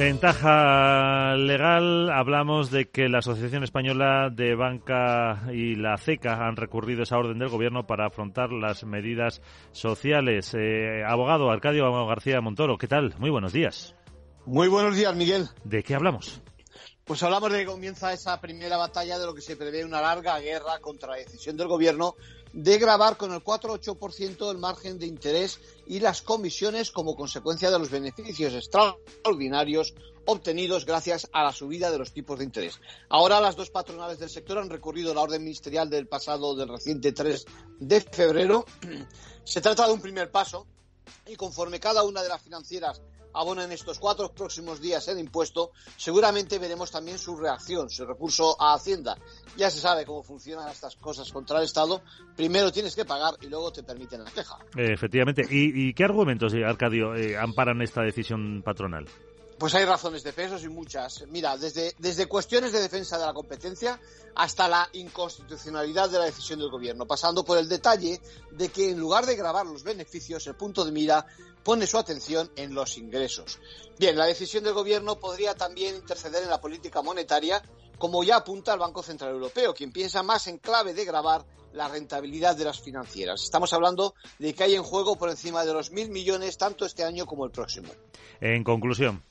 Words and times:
Ventaja 0.00 1.36
legal, 1.36 2.10
hablamos 2.10 2.70
de 2.70 2.88
que 2.88 3.10
la 3.10 3.18
Asociación 3.18 3.64
Española 3.64 4.30
de 4.30 4.54
Banca 4.54 5.42
y 5.52 5.74
la 5.74 5.98
CECA 5.98 6.46
han 6.46 6.56
recurrido 6.56 7.02
esa 7.02 7.18
orden 7.18 7.38
del 7.38 7.50
Gobierno 7.50 7.86
para 7.86 8.06
afrontar 8.06 8.50
las 8.50 8.82
medidas 8.84 9.42
sociales. 9.72 10.56
Eh, 10.58 11.04
abogado 11.06 11.50
Arcadio 11.50 12.06
García 12.06 12.40
Montoro, 12.40 12.78
¿qué 12.78 12.88
tal? 12.88 13.14
Muy 13.18 13.28
buenos 13.28 13.52
días. 13.52 13.94
Muy 14.46 14.68
buenos 14.68 14.96
días, 14.96 15.14
Miguel. 15.14 15.48
¿De 15.64 15.82
qué 15.82 15.94
hablamos? 15.94 16.42
Pues 17.10 17.24
hablamos 17.24 17.50
de 17.50 17.58
que 17.58 17.66
comienza 17.66 18.12
esa 18.12 18.40
primera 18.40 18.76
batalla 18.76 19.18
de 19.18 19.26
lo 19.26 19.34
que 19.34 19.40
se 19.40 19.56
prevé 19.56 19.84
una 19.84 20.00
larga 20.00 20.38
guerra 20.38 20.78
contra 20.78 21.08
la 21.08 21.16
decisión 21.16 21.56
del 21.56 21.66
Gobierno 21.66 22.14
de 22.52 22.78
grabar 22.78 23.16
con 23.16 23.32
el 23.32 23.42
4-8% 23.42 24.48
el 24.48 24.58
margen 24.58 24.96
de 24.96 25.06
interés 25.06 25.58
y 25.88 25.98
las 25.98 26.22
comisiones 26.22 26.92
como 26.92 27.16
consecuencia 27.16 27.68
de 27.68 27.80
los 27.80 27.90
beneficios 27.90 28.54
extraordinarios 28.54 29.92
obtenidos 30.24 30.86
gracias 30.86 31.28
a 31.32 31.42
la 31.42 31.52
subida 31.52 31.90
de 31.90 31.98
los 31.98 32.12
tipos 32.12 32.38
de 32.38 32.44
interés. 32.44 32.80
Ahora 33.08 33.40
las 33.40 33.56
dos 33.56 33.70
patronales 33.70 34.20
del 34.20 34.30
sector 34.30 34.58
han 34.58 34.70
recurrido 34.70 35.10
a 35.10 35.14
la 35.16 35.22
orden 35.22 35.42
ministerial 35.42 35.90
del 35.90 36.06
pasado 36.06 36.54
del 36.54 36.68
reciente 36.68 37.10
3 37.10 37.44
de 37.80 38.00
febrero. 38.02 38.66
Se 39.42 39.60
trata 39.60 39.88
de 39.88 39.94
un 39.94 40.00
primer 40.00 40.30
paso 40.30 40.64
y 41.26 41.36
conforme 41.36 41.80
cada 41.80 42.02
una 42.02 42.22
de 42.22 42.28
las 42.28 42.42
financieras 42.42 43.00
abona 43.32 43.64
en 43.64 43.72
estos 43.72 43.98
cuatro 43.98 44.32
próximos 44.32 44.80
días 44.80 45.06
el 45.08 45.18
impuesto, 45.18 45.72
seguramente 45.96 46.58
veremos 46.58 46.90
también 46.90 47.18
su 47.18 47.36
reacción, 47.36 47.88
su 47.90 48.04
recurso 48.04 48.60
a 48.60 48.74
Hacienda. 48.74 49.16
Ya 49.56 49.70
se 49.70 49.80
sabe 49.80 50.04
cómo 50.04 50.22
funcionan 50.22 50.68
estas 50.68 50.96
cosas 50.96 51.30
contra 51.32 51.58
el 51.58 51.64
Estado. 51.64 52.02
Primero 52.36 52.72
tienes 52.72 52.94
que 52.94 53.04
pagar 53.04 53.34
y 53.40 53.46
luego 53.46 53.72
te 53.72 53.82
permiten 53.82 54.24
la 54.24 54.30
queja. 54.30 54.58
efectivamente. 54.76 55.46
¿Y, 55.48 55.94
qué 55.94 56.04
argumentos, 56.04 56.52
Arcadio, 56.54 57.14
eh, 57.14 57.36
amparan 57.36 57.82
esta 57.82 58.02
decisión 58.02 58.62
patronal? 58.64 59.06
Pues 59.60 59.74
hay 59.74 59.84
razones 59.84 60.22
de 60.22 60.32
pesos 60.32 60.64
y 60.64 60.70
muchas. 60.70 61.22
Mira, 61.28 61.54
desde, 61.58 61.94
desde 61.98 62.24
cuestiones 62.24 62.72
de 62.72 62.80
defensa 62.80 63.18
de 63.18 63.26
la 63.26 63.34
competencia 63.34 64.00
hasta 64.34 64.66
la 64.66 64.88
inconstitucionalidad 64.94 66.08
de 66.08 66.18
la 66.18 66.24
decisión 66.24 66.60
del 66.60 66.70
gobierno, 66.70 67.06
pasando 67.06 67.44
por 67.44 67.58
el 67.58 67.68
detalle 67.68 68.22
de 68.52 68.70
que 68.70 68.88
en 68.88 68.98
lugar 68.98 69.26
de 69.26 69.36
grabar 69.36 69.66
los 69.66 69.82
beneficios, 69.82 70.46
el 70.46 70.54
punto 70.54 70.82
de 70.82 70.92
mira 70.92 71.26
pone 71.62 71.86
su 71.86 71.98
atención 71.98 72.50
en 72.56 72.72
los 72.74 72.96
ingresos. 72.96 73.58
Bien, 73.98 74.16
la 74.16 74.24
decisión 74.24 74.64
del 74.64 74.72
gobierno 74.72 75.20
podría 75.20 75.54
también 75.54 75.94
interceder 75.94 76.42
en 76.42 76.48
la 76.48 76.62
política 76.62 77.02
monetaria, 77.02 77.62
como 78.00 78.24
ya 78.24 78.36
apunta 78.36 78.72
el 78.72 78.78
Banco 78.78 79.02
Central 79.02 79.32
Europeo, 79.32 79.74
quien 79.74 79.92
piensa 79.92 80.22
más 80.22 80.46
en 80.46 80.56
clave 80.56 80.94
de 80.94 81.04
grabar 81.04 81.44
la 81.74 81.86
rentabilidad 81.86 82.56
de 82.56 82.64
las 82.64 82.80
financieras. 82.80 83.44
Estamos 83.44 83.74
hablando 83.74 84.14
de 84.38 84.54
que 84.54 84.64
hay 84.64 84.74
en 84.74 84.82
juego 84.82 85.16
por 85.16 85.28
encima 85.28 85.66
de 85.66 85.74
los 85.74 85.90
mil 85.90 86.08
millones 86.08 86.56
tanto 86.56 86.86
este 86.86 87.04
año 87.04 87.26
como 87.26 87.44
el 87.44 87.50
próximo. 87.50 87.90
En 88.40 88.64
conclusión. 88.64 89.22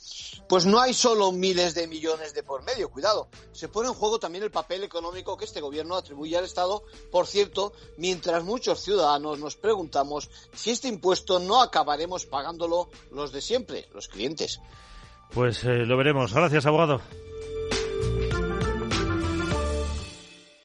Pues 0.48 0.68
no 0.68 0.80
hay 0.80 0.94
solo 0.94 1.32
miles 1.32 1.74
de 1.74 1.88
millones 1.88 2.36
de 2.36 2.44
por 2.44 2.64
medio, 2.64 2.92
cuidado. 2.92 3.28
Se 3.54 3.70
pone 3.70 3.90
en 3.90 3.96
juego 3.96 4.20
también 4.20 4.44
el 4.44 4.52
papel 4.52 4.84
económico 4.84 5.36
que 5.36 5.46
este 5.46 5.62
gobierno 5.62 5.96
atribuye 5.96 6.38
al 6.38 6.46
Estado. 6.46 6.84
Por 7.12 7.26
cierto, 7.26 7.74
mientras 7.98 8.44
muchos 8.44 8.82
ciudadanos 8.82 9.40
nos 9.40 9.56
preguntamos 9.56 10.30
si 10.54 10.70
este 10.70 10.88
impuesto 10.88 11.40
no 11.40 11.60
acabaremos 11.60 12.28
pagándolo 12.28 12.92
los 13.12 13.32
de 13.32 13.42
siempre, 13.42 13.88
los 13.96 14.08
clientes. 14.08 14.62
Pues 15.34 15.64
eh, 15.64 15.88
lo 15.88 15.98
veremos. 15.98 16.32
Gracias, 16.36 16.68
abogado. 16.68 17.02